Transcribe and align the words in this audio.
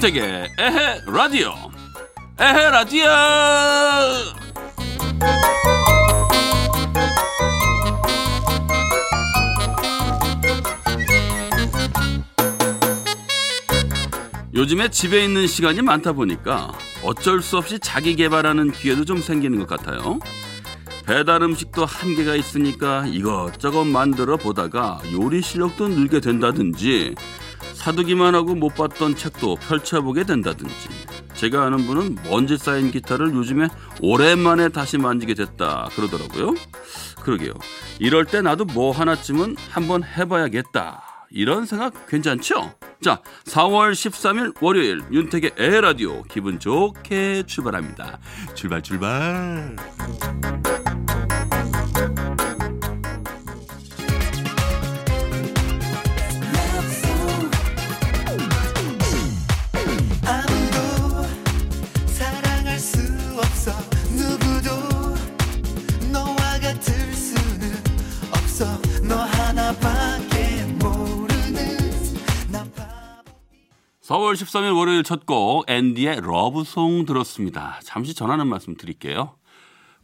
윤택의 0.00 0.50
에헤 0.58 1.02
라디오 1.06 1.52
에헤 2.38 2.70
라디오 2.70 3.04
요즘에 14.54 14.88
집에 14.88 15.22
있는 15.22 15.46
시간이 15.46 15.82
많다 15.82 16.12
보니까 16.12 16.72
어쩔 17.02 17.42
수 17.42 17.58
없이 17.58 17.78
자기 17.78 18.16
개발하는 18.16 18.72
기회도 18.72 19.04
좀 19.04 19.20
생기는 19.20 19.58
것 19.58 19.68
같아요. 19.68 20.18
배달 21.04 21.42
음식도 21.42 21.84
한계가 21.84 22.36
있으니까 22.36 23.04
이것저것 23.06 23.84
만들어 23.84 24.38
보다가 24.38 25.00
요리 25.12 25.42
실력도 25.42 25.88
늘게 25.88 26.20
된다든지 26.20 27.14
사두기만 27.80 28.34
하고 28.34 28.54
못 28.54 28.74
봤던 28.74 29.16
책도 29.16 29.56
펼쳐보게 29.56 30.24
된다든지 30.24 30.88
제가 31.34 31.64
아는 31.64 31.86
분은 31.86 32.16
먼지 32.28 32.58
쌓인 32.58 32.90
기타를 32.90 33.34
요즘에 33.34 33.68
오랜만에 34.02 34.68
다시 34.68 34.98
만지게 34.98 35.32
됐다 35.32 35.88
그러더라고요. 35.96 36.54
그러게요. 37.22 37.54
이럴 37.98 38.26
때 38.26 38.42
나도 38.42 38.66
뭐 38.66 38.92
하나쯤은 38.92 39.56
한번 39.70 40.04
해봐야겠다. 40.04 41.26
이런 41.30 41.64
생각 41.64 42.06
괜찮죠? 42.06 42.74
자, 43.00 43.22
4월 43.46 43.92
13일 43.92 44.54
월요일 44.60 45.00
윤택의 45.10 45.52
에라디오 45.56 46.22
기분 46.24 46.58
좋게 46.58 47.44
출발합니다. 47.46 48.18
출발 48.54 48.82
출발. 48.82 49.76
4월 74.02 74.34
13일 74.34 74.76
월요일 74.76 75.04
첫 75.04 75.24
곡 75.24 75.70
앤디의 75.70 76.20
러브송 76.22 77.06
들었습니다. 77.06 77.78
잠시 77.84 78.14
전하는 78.14 78.48
말씀 78.48 78.74
드릴게요. 78.76 79.36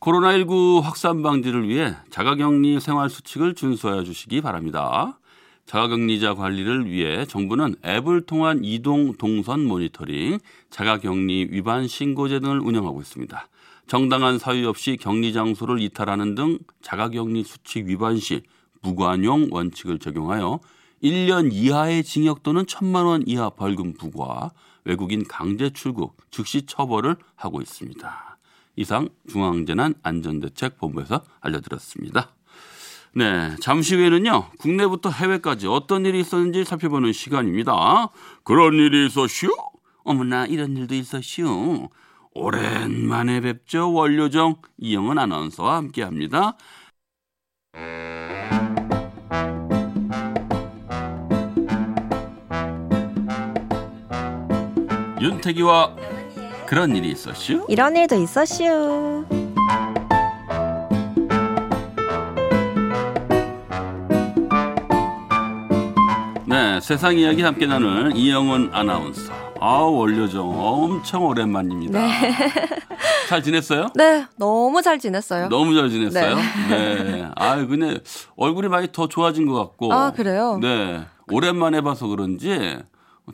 코로나19 0.01 0.81
확산 0.81 1.23
방지를 1.23 1.69
위해 1.69 1.95
자가격리 2.11 2.79
생활 2.81 3.11
수칙을 3.11 3.55
준수하여 3.55 4.05
주시기 4.05 4.41
바랍니다. 4.43 5.19
자가격리자 5.67 6.34
관리를 6.34 6.87
위해 6.89 7.25
정부는 7.25 7.75
앱을 7.84 8.27
통한 8.27 8.61
이동 8.62 9.15
동선 9.15 9.65
모니터링, 9.65 10.39
자가격리 10.71 11.49
위반 11.51 11.89
신고제 11.89 12.39
등을 12.39 12.61
운영하고 12.61 13.01
있습니다. 13.01 13.49
정당한 13.89 14.39
사유 14.39 14.69
없이 14.69 14.97
격리 15.01 15.33
장소를 15.33 15.81
이탈하는 15.81 16.37
등 16.37 16.59
자가격리 16.83 17.43
수칙 17.43 17.87
위반 17.87 18.19
시 18.19 18.43
무관용 18.87 19.48
원칙을 19.51 19.98
적용하여 19.98 20.61
1년 21.03 21.51
이하의 21.53 22.05
징역 22.05 22.45
또는 22.45 22.65
1천만 22.65 23.05
원 23.06 23.25
이하 23.27 23.51
벌금 23.51 23.95
부과, 23.95 24.53
외국인 24.84 25.27
강제 25.27 25.70
출국 25.70 26.17
즉시 26.31 26.65
처벌을 26.67 27.17
하고 27.34 27.61
있습니다. 27.61 28.39
이상 28.77 29.09
중앙재난안전대책본부에서 29.28 31.23
알려드렸습니다. 31.41 32.31
네, 33.15 33.56
잠시 33.61 33.97
후에는요, 33.97 34.50
국내부터 34.59 35.11
해외까지 35.11 35.66
어떤 35.66 36.06
일이 36.06 36.21
있었는지 36.21 36.65
살펴보는 36.65 37.12
시간입니다. 37.12 38.11
그런 38.44 38.75
일이 38.75 39.06
있었슈? 39.06 39.49
어머나, 40.05 40.47
이런 40.47 40.77
일도 40.77 40.94
있었슈. 40.94 41.88
오랜만에 42.34 43.41
뵙죠. 43.41 43.93
원료정 43.93 44.56
이영은 44.78 45.19
아나운서와 45.19 45.77
함께 45.77 46.03
합니다. 46.03 46.56
윤태기와 55.26 55.97
그런 56.66 56.94
일이 56.94 57.10
있었슈? 57.10 57.66
이런 57.69 57.97
일도 57.97 58.14
있었슈. 58.14 59.25
네, 66.47 66.81
세상 66.81 67.19
이야기 67.19 67.42
함께 67.42 67.66
나눌 67.66 68.12
이영은 68.14 68.70
아나운서. 68.72 69.32
아, 69.60 69.78
원료정 69.78 70.48
엄청 70.48 71.25
오랜만입니다. 71.26 71.98
잘 73.28 73.43
지냈어요? 73.43 73.88
네, 73.97 74.26
너무 74.37 74.81
잘 74.81 75.00
지냈어요. 75.00 75.48
너무 75.48 75.75
잘 75.75 75.91
지냈어요? 75.91 76.37
네. 76.70 77.28
아, 77.34 77.56
근데 77.66 77.98
얼굴이 78.37 78.69
많이 78.69 78.93
더 78.93 79.08
좋아진 79.08 79.47
것 79.47 79.54
같고. 79.54 79.93
아, 79.93 80.12
그래요? 80.12 80.60
네. 80.62 81.04
오랜만에 81.32 81.81
봐서 81.81 82.06
그런지 82.06 82.78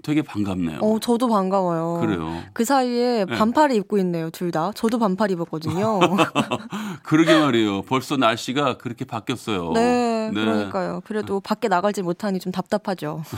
되게 0.02 0.22
반갑네요. 0.22 0.78
어, 0.80 0.98
저도 1.00 1.28
반가워요. 1.28 2.00
그래요. 2.00 2.42
그 2.54 2.64
사이에 2.64 3.26
네. 3.26 3.36
반팔을 3.36 3.76
입고 3.76 3.98
있네요, 3.98 4.30
둘 4.30 4.50
다. 4.50 4.72
저도 4.74 4.98
반팔 4.98 5.30
입었거든요. 5.30 6.00
그러게 7.04 7.38
말이에요. 7.38 7.82
벌써 7.82 8.16
날씨가 8.16 8.78
그렇게 8.78 9.04
바뀌었어요. 9.04 9.72
네, 9.72 10.30
그러니까요. 10.32 11.02
그래도 11.04 11.40
밖에 11.40 11.68
나가지 11.68 12.02
못하니 12.02 12.38
좀 12.38 12.52
답답하죠. 12.52 13.22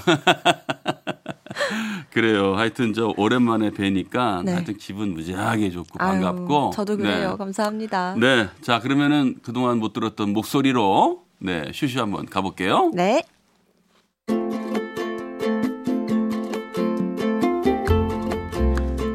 그래요. 2.10 2.54
하여튼 2.54 2.92
저 2.92 3.12
오랜만에 3.16 3.70
뵈니까 3.70 4.42
네. 4.44 4.52
하여튼 4.52 4.76
기분 4.76 5.14
무지하게 5.14 5.70
좋고 5.70 5.98
반갑고. 5.98 6.70
저도 6.74 6.96
그래요. 6.96 7.30
네. 7.32 7.36
감사합니다. 7.36 8.16
네. 8.18 8.48
자, 8.60 8.80
그러면은 8.80 9.36
그동안 9.42 9.78
못 9.78 9.92
들었던 9.92 10.32
목소리로 10.32 11.24
네, 11.38 11.70
슈슈 11.74 12.00
한번 12.00 12.26
가볼게요. 12.26 12.90
네. 12.94 13.22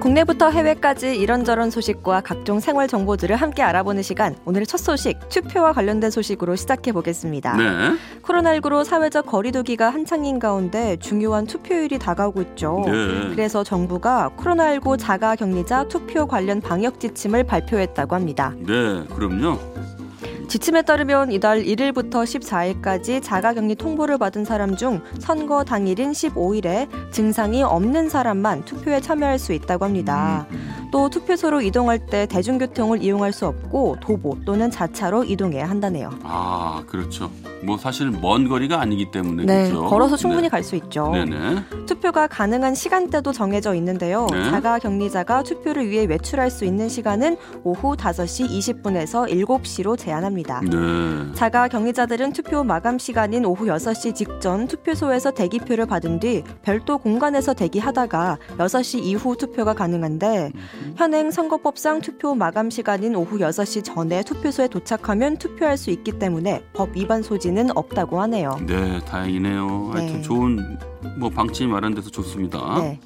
국내부터 0.09 0.50
해외까지 0.50 1.16
이런저런 1.16 1.70
소식과 1.70 2.22
각종 2.22 2.59
생활 2.59 2.88
정보들을 2.88 3.36
함께 3.36 3.62
알아보는 3.62 4.02
시간. 4.02 4.36
오늘의 4.46 4.66
첫 4.66 4.78
소식, 4.78 5.20
투표와 5.30 5.72
관련된 5.74 6.09
소식으로 6.09 6.56
시작해 6.56 6.92
보겠습니다. 6.92 7.56
네. 7.56 7.96
코로나19로 8.24 8.84
사회적 8.84 9.28
거리두기가 9.28 9.92
한창인 9.92 10.40
가운데 10.40 10.98
중요한 10.98 11.46
투표율이 11.46 12.00
다가오고 12.00 12.42
있죠. 12.42 12.81
네. 12.88 13.30
그래서 13.30 13.64
정부가 13.64 14.31
코로나19 14.36 14.98
자가 14.98 15.36
격리자 15.36 15.88
투표 15.90 16.25
관련 16.25 16.59
방역 16.59 17.00
지침을 17.00 17.44
발표했다고 17.44 18.16
합니다. 18.16 18.56
네, 18.58 19.03
그럼요. 19.14 19.59
지침에 20.50 20.82
따르면 20.82 21.32
이달 21.32 21.62
1일부터 21.62 22.24
14일까지 22.24 23.22
자가격리 23.22 23.76
통보를 23.76 24.18
받은 24.18 24.46
사람 24.46 24.76
중 24.76 25.00
선거 25.20 25.64
당일인 25.64 26.12
15일에 26.12 26.90
증상이 27.12 27.62
없는 27.62 28.10
사람만 28.10 28.66
투표에 28.66 29.00
참여할 29.00 29.38
수 29.38 29.54
있다고 29.54 29.86
합니다. 29.86 30.48
또 30.91 31.09
투표소로 31.09 31.61
이동할 31.61 32.00
때 32.05 32.25
대중교통을 32.25 33.03
이용할 33.03 33.31
수 33.31 33.45
없고 33.45 33.97
도보 34.01 34.39
또는 34.45 34.72
자차로 34.72 35.23
이동해야 35.23 35.69
한다네요. 35.69 36.09
아, 36.23 36.83
그렇죠. 36.88 37.31
뭐 37.61 37.77
사실 37.77 38.09
먼 38.09 38.47
거리가 38.47 38.79
아니기 38.79 39.11
때문에 39.11 39.45
네, 39.45 39.69
그렇죠. 39.69 39.85
걸어서 39.88 40.16
충분히 40.16 40.44
네. 40.44 40.50
갈수 40.50 40.75
있죠. 40.77 41.11
네네. 41.11 41.85
투표가 41.85 42.27
가능한 42.27 42.73
시간대도 42.73 43.33
정해져 43.33 43.73
있는데요. 43.75 44.27
네. 44.31 44.50
자가 44.50 44.80
격리자가 44.80 45.44
투표를 45.44 45.89
위해 45.89 46.06
외출할 46.06 46.50
수 46.50 46.65
있는 46.65 46.88
시간은 46.89 47.38
오후 47.63 47.95
5시 47.95 48.50
20분에서 48.50 49.30
7시로 49.30 49.97
제한합니다. 49.97 50.62
네. 50.62 51.33
자가 51.35 51.68
격리자들은 51.68 52.33
투표 52.33 52.63
마감 52.63 52.97
시간인 52.97 53.45
오후 53.45 53.65
6시 53.65 54.15
직전 54.15 54.68
투표소에서 54.68 55.31
대기표를 55.31 55.85
받은 55.85 56.19
뒤 56.19 56.44
별도 56.63 56.97
공간에서 56.97 57.53
대기하다가 57.53 58.38
6시 58.57 59.03
이후 59.03 59.35
투표가 59.35 59.74
가능한데 59.74 60.51
현행 60.96 61.31
선거법상 61.31 62.02
투표 62.02 62.36
마감 62.36 62.70
시간인 62.70 63.16
오후 63.16 63.40
6시 63.40 63.84
전에 63.84 64.24
투표소에 64.24 64.68
도착하면 64.68 65.38
투표할 65.38 65.78
수 65.78 65.90
있기 65.92 66.20
때문에 66.20 66.64
법 66.74 66.96
위반 66.96 67.22
소지는 67.22 67.76
없다고 67.76 68.22
하네요. 68.22 68.60
네, 68.68 69.00
다행이네요. 69.06 69.92
하여튼 69.94 70.16
네. 70.16 70.22
좋은 70.22 70.78
뭐 71.18 71.30
방침이 71.30 71.72
마련돼서 71.72 72.10
좋습니다. 72.10 72.60
네. 72.80 73.00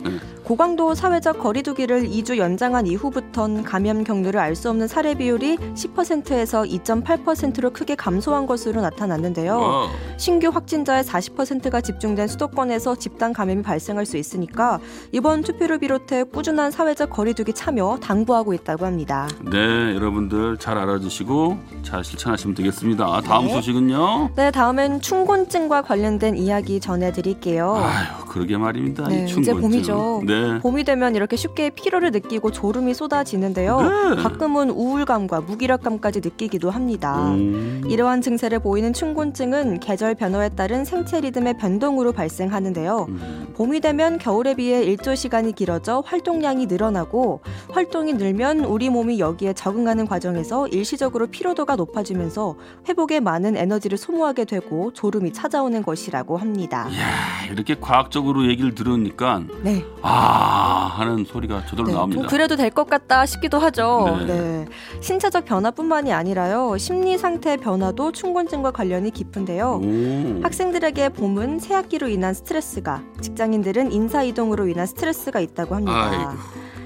고강도 0.44 0.94
사회적 0.94 1.40
거리두기를 1.40 2.04
2주 2.10 2.38
연장한 2.38 2.88
이후부턴 2.88 3.64
감염 3.64 4.04
경로를 4.04 4.40
알 4.40 4.54
수 4.56 4.70
없는 4.70 4.88
사례 4.88 5.16
비율이 5.16 5.58
10%에서 5.58 6.62
2.8%로 6.64 7.72
크게 7.72 7.96
감소한 7.96 8.46
것으로 8.46 8.82
나타났는데요. 8.82 9.58
와우. 9.58 9.88
신규 10.18 10.50
확진자의 10.50 11.04
40%가 11.04 11.82
집중된 11.82 12.28
수도권에서 12.28 12.96
집단 12.96 13.34
감염이 13.34 13.64
발생할 13.64 14.06
수 14.06 14.18
있으니까 14.18 14.80
이번 15.12 15.42
투표를 15.42 15.80
비롯해 15.80 16.24
꾸준한 16.24 16.70
사회적 16.72 17.10
거리두기 17.10 17.54
참여 17.54 17.98
당부하고 18.02 18.54
있다고 18.54 18.86
합니다. 18.86 19.28
네, 19.52 19.58
여러분들 19.96 20.58
잘 20.58 20.78
알아주시고 20.78 21.58
잘 21.82 22.04
실천하시면 22.04 22.56
되겠습니다. 22.56 23.22
다음 23.22 23.48
네. 23.48 23.54
소식은요. 23.54 24.30
네, 24.36 24.52
다음엔 24.52 25.02
춘곤증과 25.02 25.82
관련된 25.82 26.38
이야기 26.38 26.80
전해드릴게요. 26.80 27.83
아유, 27.86 28.26
그러게 28.28 28.58
말입니다. 28.58 29.08
네, 29.08 29.22
이 29.22 29.26
이제. 29.26 29.54
봄이죠. 29.54 30.24
네. 30.26 30.60
봄이 30.60 30.84
되면 30.84 31.16
이렇게 31.16 31.36
쉽게 31.36 31.70
피로를 31.72 32.12
느끼고 32.12 32.52
졸음이 32.52 32.94
쏟아지는데요. 32.94 33.82
네. 33.82 34.22
가끔은 34.22 34.70
우울감과 34.70 35.42
무기력감까지 35.42 36.22
느끼기도 36.22 36.70
합니다. 36.70 37.32
음. 37.32 37.84
이러한 37.88 38.22
증세를 38.22 38.60
보이는 38.60 38.92
충곤증은 38.94 39.80
계절 39.80 40.16
변화에 40.16 40.50
따른 40.50 40.86
생체 40.86 41.22
리듬의 41.22 41.58
변동으로 41.58 42.12
발생하는데요. 42.12 43.06
음. 43.10 43.54
봄이 43.56 43.82
되면 43.82 44.18
겨울에 44.18 44.56
비해 44.56 44.84
일조 44.84 45.16
시간이 45.16 45.54
길어져 45.54 46.02
활동량이 46.06 46.66
늘어나고 46.66 47.42
활동이 47.72 48.14
늘면 48.14 48.62
우리 48.62 48.90
몸이 48.90 49.20
여기에 49.20 49.54
적응하는 49.54 50.08
과정에서 50.08 50.68
일시적으로 50.68 51.28
피로도가 51.28 51.76
높아지면서 51.76 52.56
회복에 52.88 53.20
많은 53.20 53.56
에너지를 53.56 53.98
소모하게 53.98 54.46
되고 54.46 54.92
졸음이 54.94 55.34
찾아오는 55.34 55.84
것이라고 55.84 56.38
합니다. 56.38 56.88
이야, 56.92 57.52
이렇게 57.52 57.73
과학적으로 57.80 58.48
얘기를 58.48 58.74
들으니까 58.76 59.42
네. 59.62 59.84
아 60.02 60.92
하는 60.96 61.26
소리가 61.26 61.66
저절로 61.66 61.88
네, 61.90 61.94
나옵니다. 61.94 62.22
좀 62.22 62.30
그래도 62.30 62.56
될 62.56 62.70
것 62.70 62.90
같다 62.90 63.26
싶기도 63.26 63.60
하죠. 63.60 64.18
네. 64.20 64.26
네. 64.26 64.66
신체적 65.02 65.46
변화뿐만이 65.46 66.12
아니라요. 66.12 66.78
심리 66.78 67.18
상태 67.18 67.56
변화도 67.58 68.12
충곤증과 68.12 68.72
관련이 68.72 69.12
깊은데요. 69.12 69.82
오. 69.84 70.42
학생들에게 70.44 71.10
봄은 71.10 71.60
새학기로 71.60 72.08
인한 72.10 72.34
스트레스가, 72.34 73.02
직장인들은 73.22 73.92
인사 73.92 74.24
이동으로 74.24 74.68
인한 74.68 74.86
스트레스가 74.88 75.40
있다고 75.40 75.76
합니다. 75.76 76.10
아이고. 76.10 76.32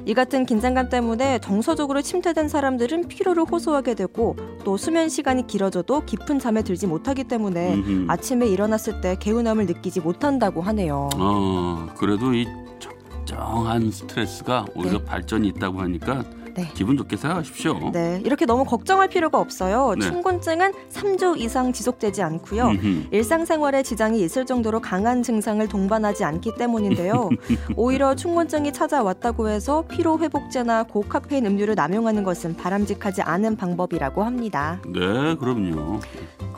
이 0.07 0.13
같은 0.13 0.45
긴장감 0.45 0.87
때문에 0.87 1.39
정서적으로 1.39 2.01
침체된 2.01 2.47
사람들은 2.47 3.09
피로를 3.09 3.43
호소하게 3.43 3.93
되고 3.93 4.37
또 4.63 4.77
수면 4.77 5.09
시간이 5.09 5.47
길어져도 5.47 6.05
깊은 6.05 6.39
잠에 6.39 6.61
들지 6.61 6.87
못하기 6.87 7.25
때문에 7.25 7.73
음흠. 7.73 8.05
아침에 8.07 8.47
일어났을 8.47 9.01
때 9.01 9.17
개운함을 9.19 9.65
느끼지 9.65 9.99
못한다고 9.99 10.61
하네요. 10.61 11.09
어, 11.17 11.87
그래도 11.97 12.33
이 12.33 12.47
적정한 12.79 13.91
스트레스가 13.91 14.65
오히려 14.75 14.99
네. 14.99 15.03
발전이 15.03 15.49
있다고 15.49 15.81
하니까 15.81 16.23
네. 16.57 16.71
기분 16.73 16.97
좋게 16.97 17.17
생각하십시오. 17.17 17.91
네, 17.91 18.19
이렇게 18.25 18.47
너무 18.47 18.65
걱정할 18.65 19.07
필요가 19.07 19.39
없어요. 19.39 19.93
네. 19.95 20.07
충곤증은 20.07 20.71
3주 20.91 21.39
이상 21.39 21.71
지속되지 21.71 22.23
않고요. 22.23 22.69
음흠. 22.69 23.07
일상생활에 23.11 23.83
지장이 23.83 24.21
있을 24.21 24.45
정도로 24.45 24.79
강한 24.81 25.21
증상을 25.21 25.65
동반하지 25.67 26.23
않기 26.23 26.55
때문인데요. 26.55 27.29
오히려 27.77 28.15
충곤증이 28.15 28.73
찾아왔다고 28.73 29.49
해서 29.49 29.83
피로 29.87 30.17
회복제나 30.17 30.83
고카페인 30.83 31.45
음료를 31.45 31.75
남용하는 31.75 32.23
것은 32.23 32.55
바람직하지 32.55 33.21
않은 33.21 33.55
방법이라고 33.55 34.23
합니다. 34.23 34.81
네, 34.85 35.35
그럼요. 35.35 35.99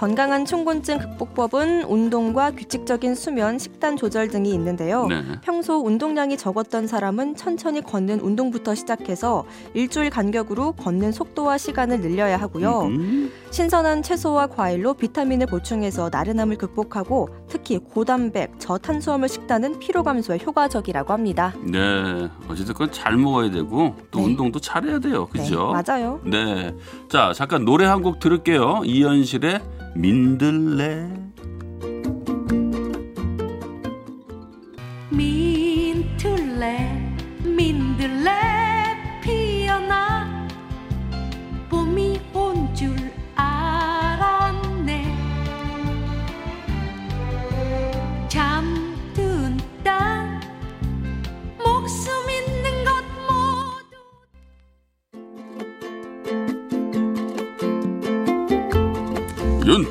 건강한 0.04 0.46
충곤증 0.46 0.98
극복법은 1.00 1.84
운동과 1.84 2.52
규칙적인 2.52 3.16
수면, 3.16 3.60
식단 3.60 3.98
조절 3.98 4.30
등이 4.30 4.50
있는데요. 4.54 5.06
네. 5.08 5.22
평소 5.42 5.76
운동량이 5.86 6.38
적었던 6.38 6.88
사람은 6.88 7.36
천천히 7.36 7.82
걷는 7.82 8.22
운동부터 8.22 8.76
시작해서 8.76 9.44
일주일 9.74 10.10
간격으로 10.10 10.72
걷는 10.72 11.12
속도와 11.12 11.58
시간을 11.58 12.00
늘려야 12.00 12.38
하고요. 12.38 12.84
음. 12.84 13.30
신선한 13.52 14.02
채소와 14.04 14.48
과일로 14.48 14.94
비타민을 14.94 15.48
보충해서 15.48 16.08
나른함을 16.10 16.58
극복하고 16.58 17.28
특히 17.50 17.78
고단백, 17.78 18.58
저탄수화물 18.58 19.28
식단은 19.28 19.80
피로 19.80 20.04
감소에 20.04 20.40
효과적이라고 20.46 21.12
합니다. 21.12 21.54
네, 21.62 22.30
어찌됐건 22.48 22.94
잘 22.94 23.18
먹어야 23.18 23.52
되고 23.52 23.96
또 24.12 24.20
네. 24.20 24.26
운동도 24.28 24.60
잘해야 24.62 25.00
돼요. 25.00 25.28
그죠? 25.28 25.74
네, 25.76 25.84
맞아요. 25.84 26.22
네. 26.24 26.74
자, 27.10 27.34
잠깐 27.36 27.66
노래 27.66 27.84
한 27.86 28.00
곡 28.00 28.20
들을게요. 28.20 28.84
이현실의. 28.86 29.60
민들레 29.96 31.10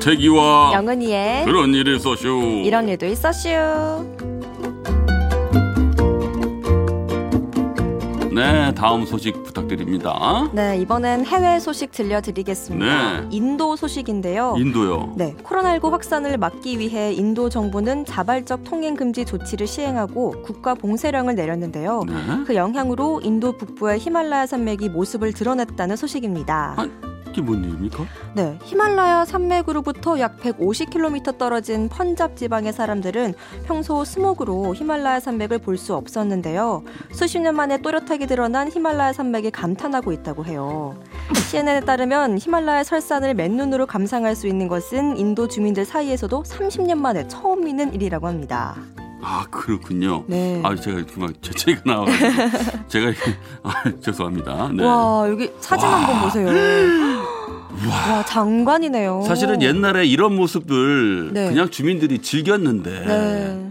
윤태기와 0.03 0.71
영은이의 0.75 1.45
그런 1.45 1.73
일이 1.73 1.97
있었쇼. 1.97 2.27
이런 2.63 2.87
일도 2.87 3.05
있었슈. 3.05 3.49
네, 8.33 8.73
다음 8.73 9.05
소식 9.05 9.43
부탁드립니다. 9.43 10.49
네, 10.53 10.77
이번엔 10.77 11.25
해외 11.25 11.59
소식 11.59 11.91
들려드리겠습니다. 11.91 13.21
네. 13.21 13.27
인도 13.31 13.75
소식인데요. 13.75 14.55
인도요. 14.57 15.13
네, 15.17 15.35
코로나19 15.43 15.89
확산을 15.89 16.37
막기 16.37 16.79
위해 16.79 17.11
인도 17.11 17.49
정부는 17.49 18.05
자발적 18.05 18.63
통행 18.63 18.95
금지 18.95 19.25
조치를 19.25 19.67
시행하고 19.67 20.43
국가 20.43 20.75
봉쇄령을 20.75 21.35
내렸는데요. 21.35 22.03
네. 22.07 22.13
그 22.47 22.55
영향으로 22.55 23.19
인도 23.21 23.57
북부의 23.57 23.99
히말라야 23.99 24.45
산맥이 24.45 24.87
모습을 24.89 25.33
드러냈다는 25.33 25.97
소식입니다. 25.97 26.75
아, 26.77 26.87
이게 27.39 27.41
뭔 27.41 27.63
일입니까? 27.63 28.05
네, 28.35 28.59
히말라야 28.63 29.23
산맥으로부터 29.25 30.19
약 30.19 30.37
150km 30.39 31.37
떨어진 31.37 31.87
펀잡 31.87 32.35
지방의 32.35 32.73
사람들은 32.73 33.33
평소 33.65 34.03
스모그로 34.03 34.75
히말라야 34.75 35.19
산맥을 35.21 35.59
볼 35.59 35.79
수 35.79 35.95
없었는데요. 35.95 36.83
수십 37.13 37.39
년 37.39 37.55
만에 37.55 37.77
또렷하게 37.81 38.25
드러난 38.25 38.69
히말라야 38.69 39.13
산맥에 39.13 39.49
감탄하고 39.51 40.11
있다고 40.11 40.43
해요. 40.43 40.99
CNN에 41.49 41.81
따르면 41.81 42.37
히말라야 42.37 42.83
설산을 42.83 43.33
맨눈으로 43.35 43.85
감상할 43.85 44.35
수 44.35 44.47
있는 44.47 44.67
것은 44.67 45.15
인도 45.15 45.47
주민들 45.47 45.85
사이에서도 45.85 46.43
30년 46.43 46.97
만에 46.97 47.29
처음 47.29 47.65
있는 47.65 47.93
일이라고 47.93 48.27
합니다. 48.27 48.75
아, 49.21 49.45
그렇군요. 49.49 50.23
네. 50.27 50.61
아, 50.65 50.75
제가 50.75 50.97
이렇게 50.97 51.19
막 51.19 51.31
재채기가 51.41 51.81
나와가지고 51.85 52.87
제가 52.89 53.05
이렇게 53.09 53.31
아, 53.63 53.83
죄송합니다. 54.01 54.69
네. 54.73 54.83
와, 54.83 55.29
여기 55.29 55.49
사진 55.61 55.87
한번 55.87 56.21
보세요. 56.21 56.47
와, 57.87 58.23
장관이네요. 58.25 59.23
사실은 59.27 59.61
옛날에 59.61 60.05
이런 60.05 60.35
모습들 60.35 61.31
네. 61.33 61.47
그냥 61.49 61.69
주민들이 61.69 62.19
즐겼는데 62.19 63.05
네. 63.05 63.68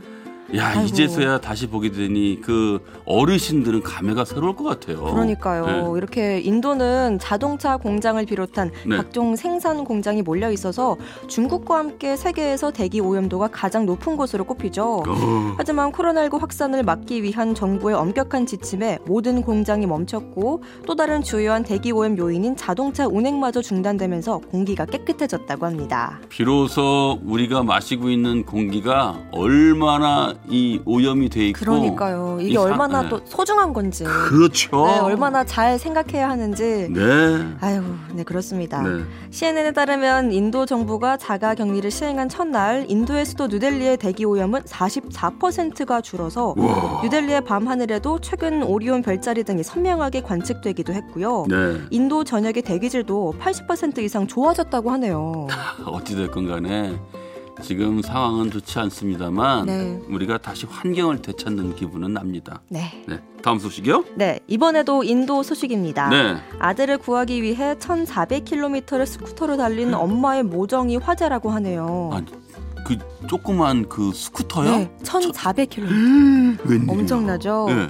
야 0.57 0.69
아이고. 0.69 0.85
이제서야 0.85 1.41
다시 1.41 1.67
보게 1.67 1.91
되니 1.91 2.41
그 2.43 2.81
어르신들은 3.05 3.83
감회가 3.83 4.25
새로울 4.25 4.57
것 4.57 4.65
같아요. 4.65 5.03
그러니까요. 5.03 5.67
네. 5.67 5.99
이렇게 5.99 6.41
인도는 6.41 7.19
자동차 7.21 7.77
공장을 7.77 8.25
비롯한 8.25 8.71
네. 8.87 8.97
각종 8.97 9.37
생산 9.37 9.85
공장이 9.85 10.23
몰려 10.23 10.51
있어서 10.51 10.97
중국과 11.27 11.79
함께 11.79 12.17
세계에서 12.17 12.71
대기 12.71 13.01
오염도가 13.01 13.49
가장 13.49 13.85
높은 13.85 14.17
곳으로 14.17 14.45
꼽히죠. 14.45 15.03
어, 15.07 15.55
하지만 15.59 15.93
코로나19 15.93 16.41
확산을 16.41 16.83
막기 16.83 17.23
위한 17.23 17.55
정부의 17.55 17.95
엄격한 17.97 18.47
지침에 18.47 18.99
모든 19.07 19.43
공장이 19.43 19.87
멈췄고 19.87 20.63
또 20.87 20.95
다른 20.97 21.23
주요한 21.23 21.63
대기 21.63 21.93
오염 21.93 22.17
요인인 22.17 22.57
자동차 22.57 23.07
운행마저 23.07 23.61
중단되면서 23.61 24.39
공기가 24.51 24.87
깨끗해졌다고 24.87 25.67
합니다. 25.67 26.21
비로소 26.31 27.19
우리가 27.25 27.63
마시고 27.63 28.09
있는 28.09 28.45
공기가 28.45 29.19
얼마나 29.33 30.35
이 30.49 30.81
오염이 30.87 31.29
돼 31.29 31.47
있고 31.49 31.61
그러니까요. 31.61 32.39
이 32.41 32.47
이게 32.47 32.55
사- 32.55 32.63
얼마나 32.63 33.03
네. 33.03 33.09
또 33.11 33.21
소중한 33.25 33.73
건지. 33.73 34.05
그렇죠. 34.05 34.87
네, 34.87 34.99
얼마나 34.99 35.45
잘 35.45 35.79
생각해야 35.79 36.29
하는지. 36.31 36.89
네. 36.91 37.47
아유, 37.61 37.83
네, 38.15 38.23
그렇습니다. 38.25 38.81
네. 38.83 39.03
CNN에 39.31 39.73
따르면 39.73 40.33
인도 40.33 40.65
정부가 40.65 41.17
자가 41.19 41.55
격리를 41.55 41.91
시행한 41.91 42.29
첫날 42.29 42.87
인도의 42.89 43.27
수도 43.27 43.47
뉴델리의 43.47 43.99
대기 43.99 44.25
오염은 44.25 44.63
44%가 44.63 46.01
줄어서 46.01 46.55
와. 46.57 47.01
뉴델리의 47.03 47.43
밤 47.45 47.69
하늘에도 47.69 48.19
최근 48.21 48.63
오리온 48.63 49.03
별자리 49.03 49.45
등이 49.45 49.63
선명하게 49.63 50.23
관측되기도 50.23 50.93
했고요. 50.95 51.45
네. 51.49 51.77
인도 51.91 52.25
전역의 52.25 52.63
대기질도 52.63 53.35
80% 53.41 53.99
이상 53.99 54.27
좋아졌다고 54.27 54.91
하네요. 54.93 55.47
어찌 55.87 56.17
됐건 56.17 56.49
간에 56.49 56.99
지금 57.63 58.01
상황은 58.03 58.51
좋지 58.51 58.79
않습니다만 58.79 59.67
네. 59.67 60.01
우리가 60.09 60.39
다시 60.39 60.67
환경을 60.67 61.23
되찾는 61.23 61.75
기분은 61.75 62.15
납니다. 62.15 62.61
네. 62.69 63.05
네. 63.07 63.21
다음 63.43 63.59
소식이요? 63.59 64.05
네, 64.17 64.41
이번에도 64.47 65.05
인도 65.05 65.43
소식입니다. 65.43 66.09
네. 66.09 66.37
아들을 66.59 66.99
구하기 66.99 67.43
위해 67.43 67.75
1,400km를 67.75 69.07
스쿠터로 69.07 69.57
달린 69.57 69.95
엄마의 69.95 70.43
모정이 70.43 70.97
화제라고 70.97 71.51
하네요. 71.51 72.11
아니, 72.13 72.27
그 72.85 72.97
조그만 73.29 73.89
그 73.89 74.13
스쿠터요? 74.13 74.71
네, 74.71 74.91
1,400km. 75.03 76.59
웬일이야. 76.65 76.93
엄청나죠? 76.93 77.67
네. 77.69 77.89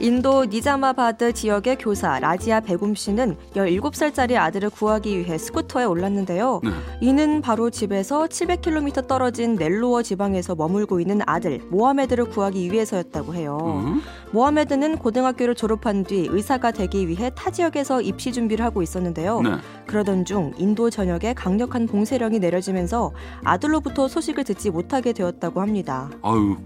인도 0.00 0.44
니자마바드 0.44 1.32
지역의 1.32 1.78
교사 1.78 2.18
라지아 2.18 2.60
베곰 2.60 2.94
씨는 2.94 3.36
17살짜리 3.54 4.36
아들을 4.36 4.70
구하기 4.70 5.18
위해 5.18 5.38
스쿠터에 5.38 5.84
올랐는데요. 5.84 6.60
네. 6.64 6.70
이는 7.00 7.40
바로 7.40 7.70
집에서 7.70 8.26
700km 8.26 9.06
떨어진 9.06 9.54
넬로어 9.54 10.02
지방에서 10.02 10.56
머물고 10.56 11.00
있는 11.00 11.20
아들 11.26 11.60
모하메드를 11.70 12.26
구하기 12.26 12.72
위해서였다고 12.72 13.34
해요. 13.34 13.82
음? 13.84 14.00
모하메드는 14.32 14.98
고등학교를 14.98 15.54
졸업한 15.54 16.04
뒤 16.04 16.26
의사가 16.28 16.72
되기 16.72 17.08
위해 17.08 17.30
타 17.34 17.50
지역에서 17.50 18.00
입시 18.00 18.32
준비를 18.32 18.64
하고 18.64 18.82
있었는데요. 18.82 19.40
네. 19.42 19.50
그러던 19.86 20.24
중 20.24 20.52
인도 20.58 20.90
전역에 20.90 21.34
강력한 21.34 21.86
봉쇄령이 21.86 22.40
내려지면서 22.40 23.12
아들로부터 23.44 24.08
소식을 24.08 24.42
듣지 24.44 24.70
못하게 24.70 25.12
되었다고 25.12 25.60
합니다. 25.60 26.10
아유, 26.22 26.56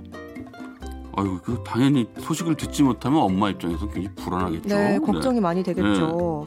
아유, 1.17 1.39
그 1.43 1.63
당연히 1.65 2.09
소식을 2.21 2.57
듣지 2.57 2.83
못하면 2.83 3.23
엄마 3.23 3.51
입장에서 3.51 3.89
굉장히 3.89 4.09
불안하겠죠. 4.17 4.69
네, 4.69 4.99
걱정이 4.99 5.41
많이 5.41 5.63
되겠죠. 5.63 6.47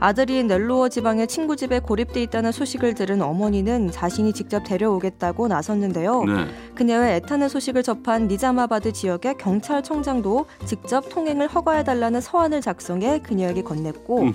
아들이 0.00 0.42
넬로어 0.44 0.88
지방의 0.88 1.26
친구 1.28 1.56
집에 1.56 1.78
고립돼 1.80 2.22
있다는 2.22 2.52
소식을 2.52 2.94
들은 2.94 3.22
어머니는 3.22 3.90
자신이 3.90 4.32
직접 4.32 4.64
데려오겠다고 4.64 5.48
나섰는데요. 5.48 6.24
네. 6.24 6.46
그녀의 6.78 7.16
애타는 7.16 7.48
소식을 7.48 7.82
접한 7.82 8.28
니자마바드 8.28 8.92
지역의 8.92 9.36
경찰청장도 9.38 10.46
직접 10.64 11.08
통행을 11.08 11.48
허가해달라는 11.48 12.20
서한을 12.20 12.60
작성해 12.60 13.18
그녀에게 13.18 13.62
건넸고. 13.62 14.32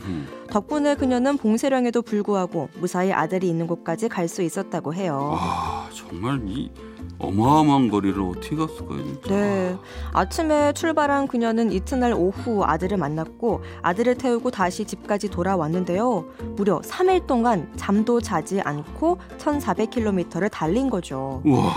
덕분에 0.49 0.95
그녀는 0.95 1.37
봉쇄령에도 1.37 2.01
불구하고 2.01 2.67
무사히 2.81 3.13
아들이 3.13 3.47
있는 3.47 3.65
곳까지 3.65 4.09
갈 4.09 4.27
수 4.27 4.41
있었다고 4.41 4.93
해요. 4.93 5.29
와, 5.33 5.87
정말 5.93 6.41
이 6.47 6.71
어마어마한 7.19 7.89
거리를 7.89 8.19
어떻게 8.21 8.55
갔을까요? 8.55 9.03
진짜? 9.03 9.29
네. 9.29 9.77
아침에 10.11 10.73
출발한 10.73 11.27
그녀는 11.27 11.71
이튿날 11.71 12.13
오후 12.13 12.63
아들을 12.63 12.97
만났고 12.97 13.61
아들을 13.83 14.15
태우고 14.15 14.49
다시 14.51 14.85
집까지 14.85 15.29
돌아왔는데요. 15.29 16.25
무려 16.55 16.79
3일 16.81 17.27
동안 17.27 17.71
잠도 17.75 18.19
자지 18.21 18.59
않고 18.61 19.19
1,400km를 19.37 20.49
달린 20.51 20.89
거죠. 20.89 21.41
우와, 21.45 21.71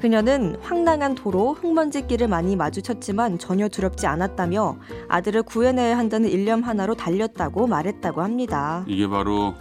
그녀는 0.00 0.56
황당한 0.62 1.14
도로, 1.14 1.54
흙먼지 1.54 2.06
길을 2.06 2.28
많이 2.28 2.56
마주쳤지만 2.56 3.38
전혀 3.38 3.68
두렵지 3.68 4.06
않았다며 4.06 4.76
아들을 5.08 5.42
구해내야 5.42 5.98
한다는 5.98 6.30
일념 6.30 6.62
하나로 6.62 6.94
달렸다고 6.94 7.66
말했다고 7.66 8.22
합니다. 8.22 8.84
이게 8.86 9.08
바로 9.08 9.54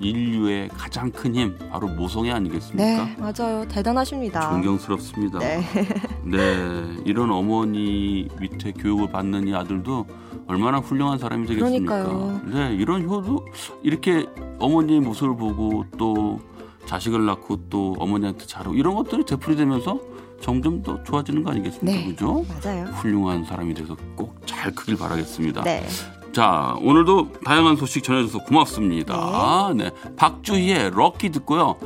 인류의 0.00 0.68
가장 0.68 1.10
큰 1.10 1.34
힘, 1.34 1.56
바로 1.70 1.88
모성애 1.88 2.30
아니겠습니까? 2.32 3.04
네, 3.04 3.16
맞아요. 3.18 3.66
대단하십니다. 3.68 4.50
존경스럽습니다. 4.50 5.38
네. 5.38 5.62
네, 6.24 6.96
이런 7.04 7.30
어머니 7.30 8.28
밑에 8.38 8.72
교육을 8.72 9.10
받는 9.10 9.48
이 9.48 9.54
아들도 9.54 10.06
얼마나 10.46 10.78
훌륭한 10.78 11.18
사람이 11.18 11.46
되겠습니까? 11.46 12.04
그러니까요. 12.04 12.40
네, 12.52 12.74
이런 12.74 13.04
효도 13.08 13.44
이렇게 13.82 14.26
어머니의 14.58 15.00
모습을 15.00 15.36
보고 15.36 15.84
또 15.96 16.38
자식을 16.86 17.24
낳고 17.26 17.68
또 17.70 17.94
어머니한테 17.98 18.46
잘하고 18.46 18.74
이런 18.74 18.94
것들이 18.94 19.24
되풀이 19.24 19.56
되면서 19.56 19.98
점점 20.40 20.82
더 20.82 21.02
좋아지는 21.04 21.42
거 21.42 21.50
아니겠습니까? 21.52 21.98
네. 21.98 22.06
그죠? 22.06 22.44
맞아요. 22.62 22.84
훌륭한 22.86 23.44
사람이 23.44 23.74
돼서 23.74 23.96
꼭 24.16 24.34
잘 24.64 24.74
크길 24.74 24.96
바라겠습니다. 24.96 25.62
네. 25.62 25.86
자, 26.32 26.74
오늘도 26.80 27.32
다양한 27.44 27.76
소식 27.76 28.02
전해줘서 28.02 28.44
고맙습니다. 28.44 29.72
네. 29.76 29.90
박주희의 30.16 30.90
럭키 30.94 31.30
듣고요. 31.30 31.76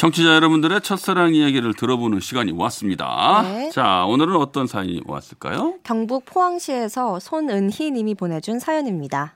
청취자 0.00 0.34
여러분들의 0.34 0.80
첫사랑 0.80 1.34
이야기를 1.34 1.74
들어보는 1.74 2.20
시간이 2.20 2.52
왔습니다. 2.52 3.42
네. 3.42 3.68
자, 3.68 4.06
오늘은 4.06 4.34
어떤 4.36 4.66
사연이 4.66 5.02
왔을까요? 5.04 5.74
경북 5.82 6.24
포항시에서 6.24 7.20
손은희 7.20 7.90
님이 7.90 8.14
보내준 8.14 8.60
사연입니다. 8.60 9.34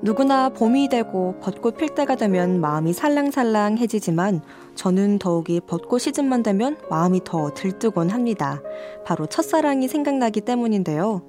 누구나 0.00 0.48
봄이 0.48 0.88
되고 0.88 1.34
벚꽃 1.40 1.76
필 1.76 1.88
때가 1.88 2.14
되면 2.14 2.60
마음이 2.60 2.92
살랑살랑해지지만 2.92 4.42
저는 4.76 5.18
더욱이 5.18 5.60
벚꽃 5.60 6.00
시즌만 6.00 6.44
되면 6.44 6.76
마음이 6.88 7.22
더 7.24 7.52
들뜨곤 7.52 8.10
합니다. 8.10 8.62
바로 9.04 9.26
첫사랑이 9.26 9.88
생각나기 9.88 10.40
때문인데요. 10.40 11.22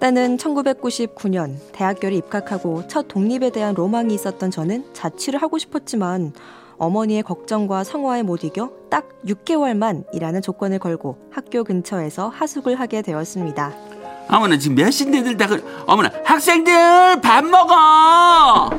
때는 0.00 0.38
1999년 0.38 1.54
대학교를 1.72 2.16
입학하고 2.16 2.88
첫 2.88 3.06
독립에 3.06 3.50
대한 3.50 3.74
로망이 3.74 4.12
있었던 4.12 4.50
저는 4.50 4.92
자취를 4.92 5.40
하고 5.40 5.56
싶었지만 5.56 6.32
어머니의 6.78 7.22
걱정과 7.22 7.84
성화에 7.84 8.24
못 8.24 8.42
이겨 8.42 8.72
딱 8.90 9.08
6개월만 9.24 10.12
일하는 10.12 10.42
조건을 10.42 10.80
걸고 10.80 11.16
학교 11.30 11.62
근처에서 11.62 12.26
하숙을 12.28 12.74
하게 12.80 13.02
되었습니다. 13.02 13.93
어머나 14.28 14.58
지금 14.58 14.76
몇 14.76 14.90
시인데들 14.90 15.36
다 15.36 15.46
그... 15.46 15.64
어머나 15.86 16.10
학생들 16.24 17.20
밥 17.20 17.44
먹어. 17.44 18.70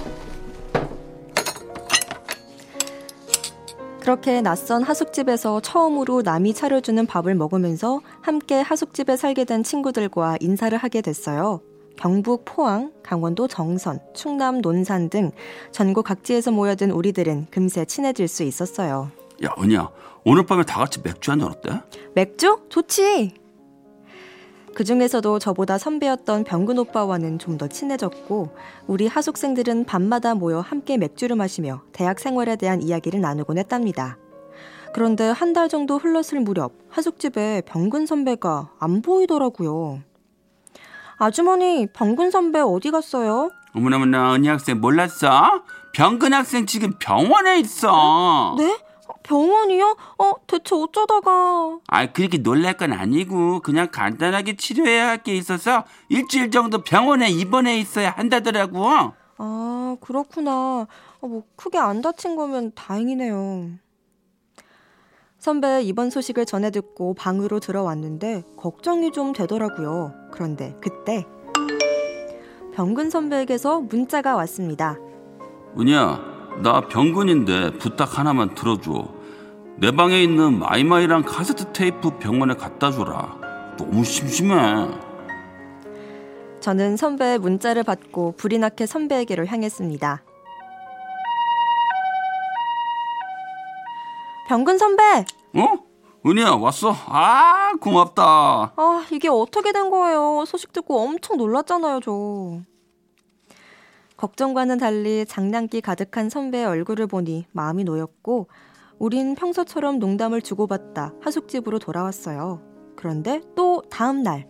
그렇게 4.02 4.42
낯선 4.42 4.84
하숙집에서 4.84 5.62
처음으로 5.62 6.22
남이 6.22 6.54
차려주는 6.54 7.08
밥을 7.08 7.34
먹으면서 7.34 8.02
함께 8.22 8.62
하숙집에 8.62 9.18
살게 9.18 9.46
된 9.46 9.64
친구들과 9.64 10.38
인사를 10.42 10.78
하게 10.78 11.02
됐어요. 11.02 11.62
경북 11.98 12.44
포항, 12.46 12.92
강원도 13.02 13.48
정선, 13.48 14.00
충남 14.14 14.60
논산 14.62 15.10
등 15.10 15.32
전국 15.72 16.04
각지에서 16.04 16.52
모여든 16.52 16.92
우리들은 16.92 17.48
금세 17.50 17.86
친해질 17.86 18.28
수 18.28 18.44
있었어요. 18.44 19.10
야 19.44 19.50
은희야 19.58 19.90
오늘 20.24 20.46
밤에 20.46 20.64
다 20.64 20.80
같이 20.80 21.02
맥주 21.02 21.32
한 21.32 21.40
잔 21.40 21.50
어때? 21.50 21.82
맥주? 22.14 22.60
좋지! 22.70 23.34
그 24.76 24.84
중에서도 24.84 25.40
저보다 25.40 25.78
선배였던 25.78 26.44
병근 26.44 26.78
오빠와는 26.78 27.40
좀 27.40 27.56
더 27.58 27.68
친해졌고, 27.70 28.50
우리 28.86 29.08
하숙생들은 29.08 29.86
밤마다 29.86 30.36
모여 30.36 30.60
함께 30.60 30.98
맥주를 30.98 31.38
마시며 31.38 31.82
대학 31.94 32.20
생활에 32.20 32.58
대한 32.58 32.82
이야기를 32.82 33.22
나누곤 33.22 33.58
했답니다. 33.58 34.18
그런데 34.94 35.30
한 35.30 35.54
달 35.54 35.70
정도 35.70 35.98
흘렀을 35.98 36.42
무렵 36.42 36.74
하숙집에 36.90 37.62
병근 37.66 38.06
선배가 38.06 38.72
안 38.78 39.02
보이더라고요. 39.02 40.02
아주머니, 41.18 41.88
병근 41.94 42.30
선배 42.32 42.60
어디 42.60 42.92
갔어요? 42.92 43.50
어머나 43.74 43.96
어머나 43.96 44.36
은희 44.36 44.50
학생 44.50 44.82
몰랐어? 44.82 45.64
병근 45.94 46.34
학생 46.34 46.66
지금 46.66 46.92
병원에 47.00 47.58
있어. 47.62 48.56
네? 48.58 48.78
병원이요? 49.30 49.98
어, 50.20 50.32
대체 50.48 50.76
어쩌다가. 50.76 51.80
아 51.88 52.06
그렇게 52.12 52.38
놀랄 52.38 52.78
건 52.78 52.94
아니고 52.94 53.60
그냥 53.62 53.88
간단하게 53.92 54.56
치료해야 54.56 55.08
할 55.10 55.24
게 55.24 55.36
있어서 55.36 55.84
일주일 56.10 56.52
정도 56.52 56.84
병원에 56.84 57.30
입원해 57.30 57.78
있어야 57.80 58.12
한다더라고. 58.12 58.86
아, 59.38 59.98
그렇구나. 60.00 60.52
어, 61.22 61.28
뭐, 61.28 61.44
크게 61.56 61.78
안 61.80 62.02
다친 62.02 62.36
거면 62.36 62.74
다행이네요. 62.76 63.70
선배 65.40 65.82
이번 65.84 66.10
소식을 66.10 66.46
전해 66.46 66.70
듣고 66.72 67.14
방으로 67.16 67.60
들어왔는데 67.60 68.44
걱정이 68.58 69.12
좀 69.12 69.34
되더라고요. 69.34 70.14
그런데 70.32 70.76
그때 70.82 71.26
병근 72.76 73.10
선배에게서 73.10 73.82
문자가 73.82 74.36
왔습니다. 74.36 74.98
은희야 75.80 76.36
나 76.64 76.82
병근인데 76.88 77.78
부탁 77.78 78.18
하나만 78.18 78.54
들어줘. 78.56 79.14
내 79.78 79.92
방에 79.92 80.22
있는 80.24 80.60
마이마이랑 80.60 81.24
카세트 81.24 81.74
테이프 81.74 82.18
병원에 82.18 82.54
갖다 82.56 82.92
줘라. 82.92 83.76
너무 83.78 84.04
심심해. 84.06 84.56
저는 86.62 86.96
선배의 86.98 87.40
문자를 87.40 87.84
받고 87.84 88.36
불이 88.38 88.58
나게 88.58 88.86
선배에게로 88.86 89.46
향했습니다. 89.46 90.24
병근 94.48 94.78
선배! 94.78 95.04
어? 95.56 95.68
은희야 96.26 96.52
왔어? 96.52 96.96
아 97.08 97.74
고맙다. 97.80 98.24
아, 98.76 99.06
이게 99.12 99.28
어떻게 99.28 99.72
된 99.74 99.90
거예요? 99.90 100.46
소식 100.48 100.72
듣고 100.72 101.00
엄청 101.00 101.38
놀랐잖아요, 101.38 102.00
저. 102.00 102.62
걱정과는 104.18 104.78
달리 104.78 105.26
장난기 105.28 105.82
가득한 105.82 106.30
선배의 106.30 106.66
얼굴을 106.66 107.06
보니 107.08 107.46
마음이 107.52 107.84
놓였고, 107.84 108.48
우린 108.98 109.36
평소처럼 109.36 110.00
농담을 110.00 110.42
주고받다 110.42 111.14
하숙집으로 111.22 111.80
돌아왔어요. 111.80 112.62
그런데 112.96 113.42
또 113.56 113.82
다음 113.90 114.24
날 114.24 114.48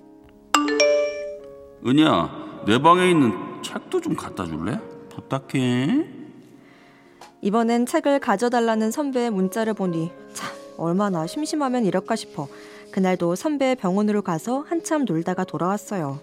은희야, 1.85 2.63
내 2.65 2.81
방에 2.81 3.09
있는 3.09 3.31
책도 3.61 4.01
좀 4.01 4.15
갖다 4.15 4.45
줄래? 4.45 4.79
부탁해. 5.09 6.07
이번엔 7.41 7.85
책을 7.85 8.19
가져달라는 8.19 8.89
선배의 8.89 9.29
문자를 9.29 9.73
보니 9.75 10.11
참 10.33 10.49
얼마나 10.77 11.27
심심하면 11.27 11.85
이럴까 11.85 12.15
싶어 12.15 12.47
그날도 12.91 13.35
선배의 13.35 13.75
병원으로 13.75 14.21
가서 14.23 14.65
한참 14.67 15.05
놀다가 15.05 15.43
돌아왔어요. 15.43 16.19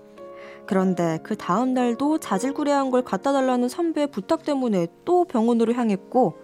그런데 0.66 1.20
그 1.22 1.36
다음 1.36 1.74
날도 1.74 2.18
자질구레한 2.18 2.90
걸 2.90 3.02
갖다 3.02 3.32
달라는 3.32 3.68
선배의 3.68 4.08
부탁 4.10 4.44
때문에 4.44 4.88
또 5.04 5.24
병원으로 5.24 5.74
향했고 5.74 6.34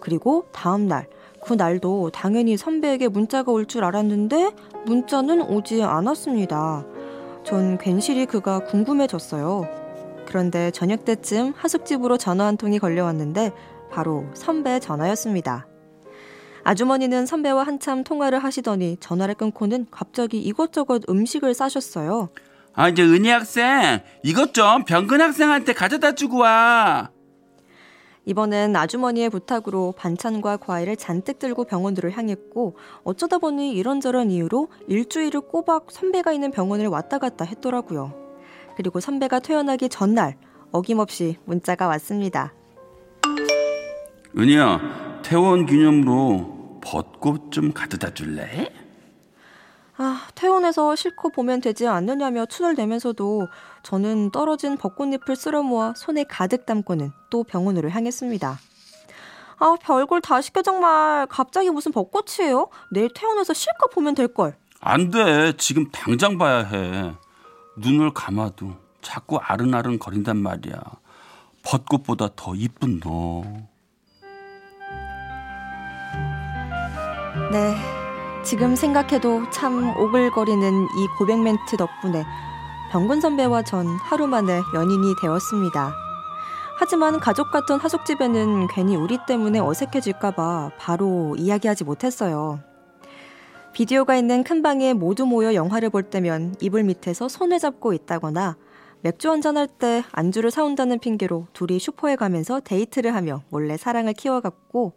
그리고 0.00 0.46
다음 0.52 0.86
날 0.86 1.06
그 1.46 1.54
날도 1.54 2.10
당연히 2.10 2.56
선배에게 2.56 3.08
문자가 3.08 3.52
올 3.52 3.66
줄 3.66 3.84
알았는데 3.84 4.52
문자는 4.84 5.42
오지 5.42 5.82
않았습니다. 5.82 6.84
전 7.44 7.78
괜시리 7.78 8.26
그가 8.26 8.60
궁금해졌어요. 8.60 9.66
그런데 10.26 10.70
저녁 10.72 11.04
때쯤 11.04 11.52
하숙집으로 11.56 12.16
전화 12.16 12.46
한 12.46 12.56
통이 12.56 12.78
걸려왔는데 12.78 13.52
바로 13.90 14.24
선배 14.34 14.80
전화였습니다. 14.80 15.66
아주머니는 16.64 17.26
선배와 17.26 17.62
한참 17.62 18.02
통화를 18.02 18.40
하시더니 18.40 18.96
전화를 18.98 19.34
끊고는 19.36 19.86
갑자기 19.90 20.40
이것저것 20.40 21.02
음식을 21.08 21.54
싸셨어요. 21.54 22.30
아, 22.72 22.88
이제 22.88 23.02
은희 23.04 23.28
학생, 23.30 24.00
이것 24.24 24.52
좀 24.52 24.84
병근 24.84 25.20
학생한테 25.20 25.72
가져다 25.72 26.12
주고 26.16 26.38
와. 26.38 27.10
이번엔 28.26 28.74
아주머니의 28.74 29.30
부탁으로 29.30 29.94
반찬과 29.96 30.56
과일을 30.56 30.96
잔뜩 30.96 31.38
들고 31.38 31.64
병원으로 31.64 32.10
향했고 32.10 32.76
어쩌다 33.04 33.38
보니 33.38 33.72
이런저런 33.72 34.32
이유로 34.32 34.68
일주일을 34.88 35.42
꼬박 35.42 35.92
선배가 35.92 36.32
있는 36.32 36.50
병원을 36.50 36.88
왔다 36.88 37.18
갔다 37.18 37.44
했더라고요. 37.44 38.12
그리고 38.76 38.98
선배가 38.98 39.38
퇴원하기 39.38 39.88
전날 39.90 40.36
어김없이 40.72 41.36
문자가 41.44 41.86
왔습니다. 41.86 42.52
은희야, 44.36 45.22
퇴원 45.22 45.64
기념으로 45.64 46.80
벚꽃 46.82 47.52
좀 47.52 47.72
가져다 47.72 48.12
줄래? 48.12 48.70
아, 49.98 50.26
퇴원해서 50.34 50.94
실컷 50.94 51.30
보면 51.32 51.60
되지 51.60 51.86
않느냐며 51.88 52.44
투덜대면서도 52.46 53.48
저는 53.82 54.30
떨어진 54.30 54.76
벚꽃잎을 54.76 55.36
쓸어 55.36 55.62
모아 55.62 55.94
손에 55.96 56.24
가득 56.24 56.66
담고는 56.66 57.12
또 57.30 57.44
병원으로 57.44 57.88
향했습니다. 57.88 58.58
아, 59.58 59.76
별걸 59.80 60.20
다 60.20 60.42
시켜 60.42 60.60
정말. 60.60 61.26
갑자기 61.28 61.70
무슨 61.70 61.92
벚꽃이에요? 61.92 62.68
내일 62.92 63.08
퇴원해서 63.14 63.54
실컷 63.54 63.88
보면 63.88 64.14
될걸. 64.14 64.54
안 64.80 65.10
돼. 65.10 65.54
지금 65.56 65.90
당장 65.90 66.36
봐야 66.36 66.58
해. 66.58 67.14
눈을 67.78 68.12
감아도 68.12 68.74
자꾸 69.00 69.38
아른아른 69.38 69.98
거린단 69.98 70.36
말이야. 70.36 70.78
벚꽃보다 71.62 72.28
더 72.36 72.54
이쁜 72.54 73.00
너. 73.00 73.44
네. 77.50 77.95
지금 78.46 78.76
생각해도 78.76 79.50
참 79.50 79.96
오글거리는 79.98 80.84
이 80.84 81.08
고백 81.18 81.40
멘트 81.40 81.76
덕분에 81.76 82.24
병근 82.92 83.20
선배와 83.20 83.62
전 83.62 83.88
하루 83.88 84.28
만에 84.28 84.62
연인이 84.72 85.14
되었습니다. 85.20 85.92
하지만 86.78 87.18
가족 87.18 87.50
같은 87.50 87.76
하숙집에는 87.76 88.68
괜히 88.68 88.94
우리 88.94 89.18
때문에 89.26 89.58
어색해질까봐 89.58 90.70
바로 90.78 91.34
이야기하지 91.36 91.82
못했어요. 91.82 92.60
비디오가 93.72 94.14
있는 94.14 94.44
큰 94.44 94.62
방에 94.62 94.92
모두 94.92 95.26
모여 95.26 95.52
영화를 95.54 95.90
볼 95.90 96.04
때면 96.04 96.54
이불 96.60 96.84
밑에서 96.84 97.28
손을 97.28 97.58
잡고 97.58 97.94
있다거나 97.94 98.56
맥주 99.00 99.28
한잔할 99.28 99.66
때 99.66 100.04
안주를 100.12 100.52
사온다는 100.52 101.00
핑계로 101.00 101.48
둘이 101.52 101.80
슈퍼에 101.80 102.14
가면서 102.14 102.60
데이트를 102.60 103.12
하며 103.12 103.42
몰래 103.48 103.76
사랑을 103.76 104.12
키워갔고 104.12 104.92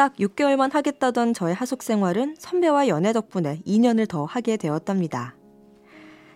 딱 0.00 0.14
6개월만 0.16 0.72
하겠다던 0.72 1.34
저의 1.34 1.54
하숙 1.54 1.82
생활은 1.82 2.34
선배와 2.38 2.88
연애 2.88 3.12
덕분에 3.12 3.60
2년을 3.66 4.08
더 4.08 4.24
하게 4.24 4.56
되었답니다. 4.56 5.34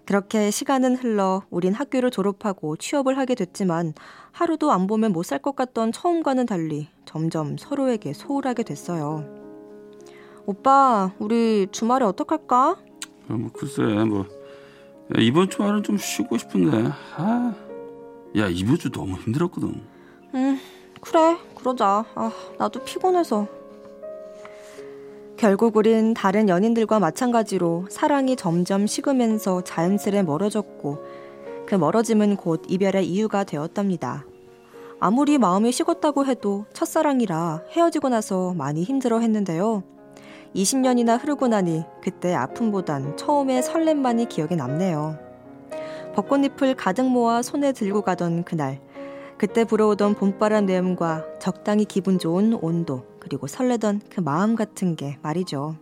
그렇게 0.04 0.50
시간은 0.50 0.96
흘러 0.96 1.44
우린 1.48 1.72
학교를 1.72 2.10
졸업하고 2.10 2.76
취업을 2.76 3.16
하게 3.16 3.34
됐지만 3.34 3.94
하루도 4.32 4.70
안 4.70 4.86
보면 4.86 5.14
못 5.14 5.24
살 5.24 5.38
것 5.38 5.56
같던 5.56 5.92
처음과는 5.92 6.44
달리 6.44 6.88
점점 7.06 7.56
서로에게 7.56 8.12
소홀하게 8.12 8.64
됐어요. 8.64 9.24
오빠, 10.44 11.12
우리 11.18 11.66
주말에 11.72 12.04
어떡할까? 12.04 12.76
아, 13.28 13.32
뭐 13.32 13.50
글쎄 13.50 13.80
뭐 13.82 14.26
야, 15.16 15.20
이번 15.20 15.48
주말은 15.48 15.82
좀 15.84 15.96
쉬고 15.96 16.36
싶은데. 16.36 16.90
아, 17.16 17.54
야 18.36 18.46
이번 18.50 18.76
주 18.76 18.90
너무 18.90 19.16
힘들었거든. 19.16 19.80
음, 20.34 20.60
그래, 21.04 21.36
그러자. 21.54 22.06
아, 22.14 22.32
나도 22.58 22.82
피곤해서. 22.82 23.46
결국 25.36 25.76
우린 25.76 26.14
다른 26.14 26.48
연인들과 26.48 26.98
마찬가지로 26.98 27.86
사랑이 27.90 28.36
점점 28.36 28.86
식으면서 28.86 29.62
자연스레 29.62 30.22
멀어졌고 30.22 31.04
그 31.66 31.74
멀어짐은 31.74 32.36
곧 32.36 32.62
이별의 32.68 33.06
이유가 33.06 33.44
되었답니다. 33.44 34.24
아무리 34.98 35.36
마음이 35.36 35.72
식었다고 35.72 36.24
해도 36.24 36.64
첫사랑이라 36.72 37.64
헤어지고 37.72 38.08
나서 38.08 38.54
많이 38.54 38.84
힘들어 38.84 39.18
했는데요. 39.18 39.82
20년이나 40.56 41.22
흐르고 41.22 41.48
나니 41.48 41.82
그때 42.02 42.32
아픔보단 42.32 43.18
처음의 43.18 43.62
설렘만이 43.62 44.26
기억에 44.30 44.54
남네요. 44.56 45.18
벚꽃잎을 46.14 46.76
가득 46.76 47.06
모아 47.06 47.42
손에 47.42 47.72
들고 47.72 48.02
가던 48.02 48.44
그날. 48.44 48.80
그때 49.38 49.64
불어오던 49.64 50.14
봄바람 50.14 50.66
내음과 50.66 51.38
적당히 51.40 51.84
기분 51.84 52.18
좋은 52.18 52.54
온도, 52.54 53.04
그리고 53.18 53.46
설레던 53.46 54.02
그 54.10 54.20
마음 54.20 54.54
같은 54.54 54.96
게 54.96 55.18
말이죠. 55.22 55.76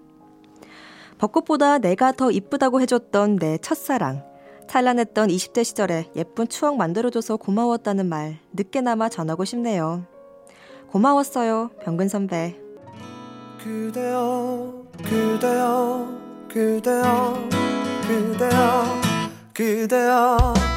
벚꽃보다 1.18 1.78
내가 1.78 2.12
더 2.12 2.30
이쁘다고 2.30 2.80
해줬던 2.80 3.36
내 3.36 3.58
첫사랑. 3.58 4.24
찬란했던 4.68 5.28
20대 5.28 5.64
시절에 5.64 6.10
예쁜 6.16 6.48
추억 6.48 6.76
만들어줘서 6.76 7.36
고마웠다는 7.36 8.08
말 8.08 8.38
늦게나마 8.52 9.08
전하고 9.08 9.44
싶네요. 9.44 10.06
고마웠어요, 10.90 11.70
병근 11.84 12.08
선배. 12.08 12.58
그대여 13.62 14.82
그대여 15.04 16.08
그대여 16.48 17.48
그대여 18.08 19.00
그대여 19.54 20.71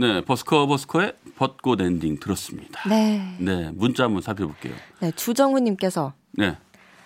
네, 0.00 0.22
버스커 0.22 0.66
버스커의 0.66 1.12
벚꽃 1.36 1.82
엔딩 1.82 2.18
들었습니다. 2.18 2.88
네. 2.88 3.36
네, 3.38 3.70
문자 3.74 4.04
한번 4.04 4.22
살펴볼게요. 4.22 4.72
네, 5.00 5.12
주정훈님께서 5.12 6.14
네, 6.32 6.56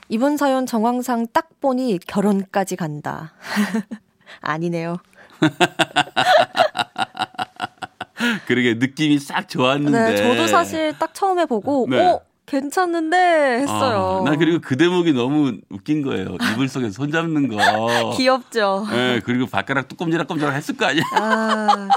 이번 0.08 0.36
사연 0.36 0.64
정황상 0.64 1.26
딱 1.32 1.48
보니 1.60 1.98
결혼까지 2.06 2.76
간다. 2.76 3.32
아니네요. 4.40 4.98
그러게 8.46 8.74
느낌이 8.74 9.18
싹 9.18 9.48
좋았는데. 9.48 9.98
네, 9.98 10.16
저도 10.16 10.46
사실 10.46 10.96
딱 10.96 11.12
처음에 11.14 11.46
보고, 11.46 11.88
네. 11.90 11.98
어, 11.98 12.20
괜찮는데 12.46 13.16
했어요. 13.62 14.22
아, 14.24 14.30
나 14.30 14.36
그리고 14.36 14.60
그 14.60 14.76
대목이 14.76 15.14
너무 15.14 15.56
웃긴 15.70 16.02
거예요. 16.02 16.36
이불 16.52 16.68
속에서 16.68 16.92
손 16.92 17.10
잡는 17.10 17.48
거. 17.48 17.56
귀엽죠. 18.16 18.86
네, 18.90 19.20
그리고 19.24 19.46
발가락 19.46 19.88
뚜꼼지락 19.88 20.28
꼼지락 20.28 20.54
했을 20.54 20.76
거 20.76 20.86
아니야. 20.86 21.02
아, 21.14 21.88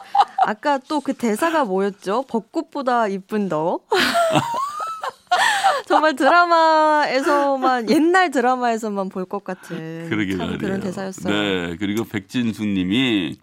아까 0.49 0.77
또 0.77 1.01
그 1.01 1.13
대사가 1.13 1.65
뭐였죠? 1.65 2.23
벚꽃보다 2.29 3.07
이쁜 3.09 3.49
너? 3.49 3.79
정말 5.87 6.15
드라마에서만 6.15 7.89
옛날 7.89 8.31
드라마에서만 8.31 9.09
볼 9.09 9.25
것 9.25 9.43
같은. 9.43 10.09
그런 10.57 10.79
대사였어요. 10.79 11.33
네, 11.33 11.75
그리고 11.77 12.05
백진숙님이 12.05 13.37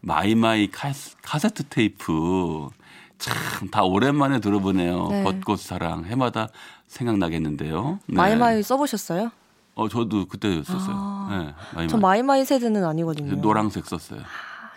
마이마이 0.00 0.68
카스, 0.70 1.16
카세트 1.22 1.64
테이프 1.68 2.68
참 3.18 3.70
다 3.70 3.82
오랜만에 3.84 4.40
들어보네요. 4.40 5.08
네. 5.10 5.22
벚꽃 5.24 5.60
사랑 5.60 6.04
해마다 6.06 6.48
생각나겠는데요. 6.86 7.98
네. 8.06 8.16
마이마이 8.16 8.62
써보셨어요? 8.62 9.30
어 9.74 9.88
저도 9.88 10.26
그때 10.26 10.62
썼어요. 10.64 10.94
아, 10.96 11.28
네, 11.30 11.54
마이마이. 11.74 11.88
전 11.88 12.00
마이마이 12.00 12.44
세대는 12.44 12.84
아니거든요. 12.84 13.40
노랑색 13.40 13.86
썼어요. 13.86 14.20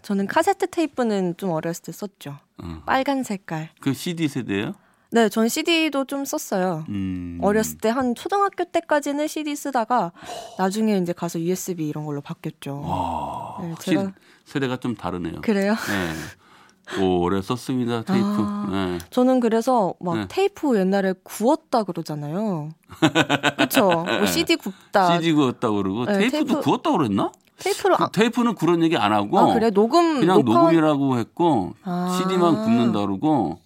저는 0.03 0.27
카세트 0.27 0.67
테이프는 0.67 1.35
좀 1.37 1.51
어렸을 1.51 1.83
때 1.83 1.91
썼죠. 1.91 2.37
어. 2.63 2.81
빨간 2.85 3.23
색깔. 3.23 3.69
그 3.81 3.93
CD 3.93 4.27
세대예요? 4.27 4.73
네, 5.13 5.27
전 5.27 5.49
CD도 5.49 6.05
좀 6.05 6.23
썼어요. 6.23 6.85
음. 6.87 7.37
어렸을 7.41 7.77
때 7.79 7.89
한 7.89 8.15
초등학교 8.15 8.63
때까지는 8.63 9.27
CD 9.27 9.55
쓰다가 9.55 10.13
나중에 10.57 10.97
이제 10.97 11.11
가서 11.11 11.39
USB 11.39 11.87
이런 11.87 12.05
걸로 12.05 12.21
바뀌었죠. 12.21 12.79
와, 12.81 13.57
네, 13.61 13.73
제가- 13.75 14.13
세대가 14.45 14.77
좀 14.77 14.95
다르네요. 14.95 15.41
그래요? 15.41 15.73
네. 15.75 17.01
오래 17.03 17.41
썼습니다 17.41 18.03
테이프. 18.03 18.25
아. 18.25 18.67
네. 18.71 18.97
저는 19.11 19.39
그래서 19.39 19.93
막 19.99 20.17
네. 20.17 20.25
테이프 20.29 20.77
옛날에 20.77 21.13
구웠다 21.23 21.83
그러잖아요. 21.83 22.69
그렇죠. 23.57 23.87
뭐 24.05 24.25
CD 24.25 24.55
굽다. 24.55 25.19
CD 25.19 25.33
구웠다고 25.33 25.75
그러고 25.75 26.05
네, 26.05 26.17
테이프도 26.19 26.45
테이프- 26.45 26.61
구웠다고 26.61 26.97
그랬나? 26.97 27.31
테이프로 27.63 27.97
그 27.97 28.03
아, 28.03 28.07
테이프는 28.11 28.55
그런 28.55 28.83
얘기 28.83 28.97
안 28.97 29.11
하고 29.13 29.39
아, 29.39 29.53
그래 29.53 29.69
녹음 29.69 30.19
그냥 30.19 30.43
녹화 30.43 30.59
녹음이라고 30.61 31.17
했고 31.19 31.73
아. 31.83 32.17
CD만 32.17 32.63
굽는다 32.63 32.99
그러고 33.01 33.59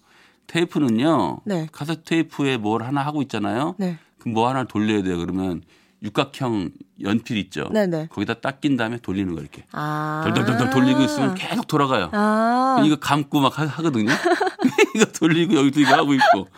테이프는요. 0.46 1.40
네. 1.44 1.68
카세트 1.72 2.02
테이프에 2.04 2.56
뭘 2.56 2.82
하나 2.82 3.02
하고 3.04 3.22
있잖아요. 3.22 3.74
네. 3.78 3.98
그뭐 4.18 4.48
하나 4.48 4.64
돌려야 4.64 5.02
돼요. 5.02 5.18
그러면 5.18 5.62
육각형 6.02 6.70
연필 7.02 7.36
있죠. 7.38 7.68
네네. 7.72 8.08
거기다 8.12 8.34
딱 8.34 8.60
낀 8.60 8.76
다음에 8.76 8.98
돌리는 8.98 9.34
거 9.34 9.40
이렇게. 9.40 9.64
아. 9.72 10.22
덜덜덜덜 10.24 10.70
돌리고 10.70 11.02
있으면 11.02 11.34
계속 11.34 11.66
돌아가요. 11.66 12.10
아. 12.12 12.82
이거 12.84 12.96
감고 12.96 13.40
막 13.40 13.58
하- 13.58 13.66
하거든요. 13.66 14.10
이거 14.94 15.04
돌리고 15.06 15.56
여기도 15.56 15.80
이거 15.80 15.94
하고 15.94 16.14
있고. 16.14 16.48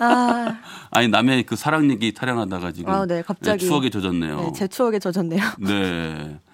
아. 0.00 0.56
아니 0.92 1.08
남의 1.08 1.44
그 1.44 1.56
사랑 1.56 1.90
얘기 1.90 2.12
타령하다가 2.14 2.72
지금 2.72 2.92
아, 2.92 3.06
네, 3.06 3.22
갑자기. 3.22 3.66
추억에 3.66 3.90
젖었네요. 3.90 4.36
네, 4.40 4.52
제 4.54 4.66
추억에 4.66 4.98
젖었네요. 4.98 5.40
네. 5.58 6.38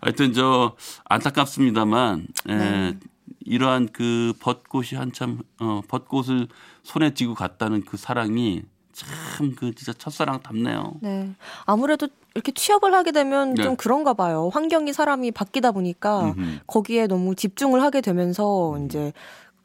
하여튼 0.00 0.32
저 0.32 0.74
안타깝습니다만 1.04 2.26
에, 2.48 2.54
네. 2.54 2.98
이러한 3.44 3.88
그 3.92 4.32
벚꽃이 4.40 4.90
한참 4.94 5.40
어, 5.60 5.80
벚꽃을 5.88 6.48
손에 6.82 7.14
쥐고 7.14 7.34
갔다는 7.34 7.84
그 7.84 7.96
사랑이 7.96 8.62
참 8.92 9.54
그 9.56 9.74
진짜 9.74 9.92
첫사랑 9.94 10.42
답네요. 10.42 10.94
네. 11.00 11.32
아무래도 11.64 12.08
이렇게 12.34 12.52
취업을 12.52 12.92
하게 12.94 13.10
되면 13.10 13.54
네. 13.54 13.62
좀 13.62 13.74
그런가 13.76 14.12
봐요. 14.14 14.50
환경이 14.52 14.92
사람이 14.92 15.30
바뀌다 15.32 15.72
보니까 15.72 16.32
음흠. 16.32 16.58
거기에 16.66 17.06
너무 17.06 17.34
집중을 17.34 17.82
하게 17.82 18.00
되면서 18.02 18.78
이제 18.84 19.12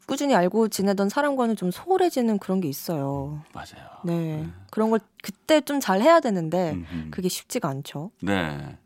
꾸준히 0.07 0.33
알고 0.33 0.69
지내던 0.69 1.09
사람과는 1.09 1.57
좀 1.57 1.69
소홀해지는 1.71 2.39
그런 2.39 2.61
게 2.61 2.69
있어요. 2.69 3.41
맞아요. 3.53 3.89
네. 4.05 4.47
그런 4.71 4.89
걸 4.89 5.01
그때 5.21 5.59
좀 5.61 5.81
잘 5.81 6.01
해야 6.01 6.19
되는데 6.21 6.71
음흠. 6.71 7.09
그게 7.11 7.27
쉽지가 7.27 7.67
않죠. 7.67 8.11
네. 8.21 8.77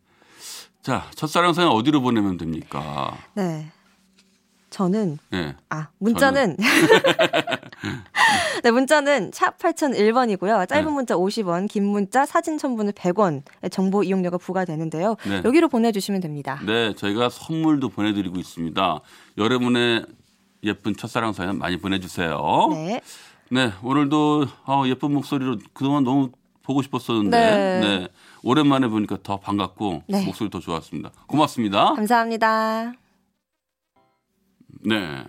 자, 0.81 1.05
첫사랑 1.15 1.53
사연 1.53 1.69
어디로 1.71 2.01
보내면 2.01 2.37
됩니까? 2.37 3.15
네. 3.35 3.71
저는 4.71 5.19
네. 5.29 5.53
아, 5.69 5.89
문자는 5.99 6.55
네, 8.63 8.71
문자는 8.71 9.31
샵 9.33 9.57
8001번이고요. 9.59 10.67
짧은 10.67 10.85
네. 10.85 10.91
문자 10.91 11.15
50원, 11.15 11.69
긴 11.69 11.85
문자 11.85 12.25
사진 12.25 12.57
첨부는 12.57 12.93
100원의 12.93 13.69
정보 13.69 14.01
이용료가 14.01 14.37
부과되는데요. 14.37 15.17
네. 15.27 15.41
여기로 15.43 15.67
보내 15.67 15.91
주시면 15.91 16.21
됩니다. 16.21 16.59
네, 16.65 16.95
저희가 16.95 17.29
선물도 17.29 17.89
보내 17.89 18.13
드리고 18.13 18.39
있습니다. 18.39 19.01
여러분의 19.37 20.05
예쁜 20.63 20.95
첫사랑 20.95 21.33
사연 21.33 21.57
많이 21.57 21.77
보내 21.77 21.99
주세요. 21.99 22.39
네. 22.71 23.01
네, 23.49 23.73
오늘도 23.83 24.45
어, 24.65 24.83
예쁜 24.85 25.13
목소리로 25.13 25.57
그동안 25.73 26.05
너무 26.05 26.31
보고 26.63 26.81
싶었었는데, 26.81 27.37
네. 27.37 27.79
네. 27.81 28.07
오랜만에 28.43 28.87
보니까 28.87 29.17
더 29.23 29.39
반갑고 29.39 30.03
네. 30.07 30.25
목소리 30.25 30.49
더 30.49 30.59
좋았습니다. 30.59 31.11
고맙습니다. 31.27 31.93
감사합니다. 31.93 32.93
네. 34.83 35.23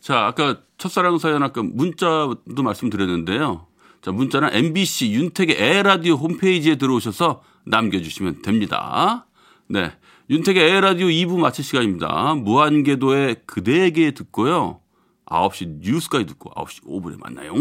자, 0.00 0.26
아까 0.26 0.60
첫사랑 0.78 1.18
사연 1.18 1.42
아까 1.42 1.62
문자도 1.62 2.62
말씀드렸는데요. 2.62 3.66
자, 4.00 4.10
문자는 4.10 4.50
MBC 4.52 5.12
윤택의 5.12 5.56
에라디오 5.58 6.14
홈페이지에 6.14 6.76
들어오셔서 6.76 7.42
남겨주시면 7.64 8.42
됩니다. 8.42 9.26
네. 9.68 9.92
윤택의 10.28 10.70
에라디오 10.70 11.06
2부 11.06 11.38
마칠 11.38 11.64
시간입니다. 11.64 12.34
무한궤도의 12.34 13.42
그대에게 13.46 14.10
듣고요. 14.12 14.80
9시 15.26 15.80
뉴스까지 15.80 16.26
듣고 16.26 16.50
9시 16.50 16.84
5분에 16.84 17.18
만나요. 17.18 17.54